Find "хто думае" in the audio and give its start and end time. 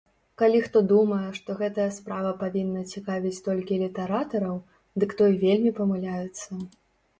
0.67-1.27